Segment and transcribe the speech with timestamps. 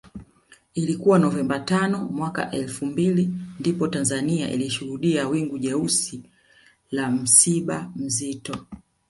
[0.73, 6.23] Ilikuwa Novemba tano mwaka elfu mbili ndipo Tanzania ilishuhudia wingu jeusi
[6.91, 8.65] la msiba mzito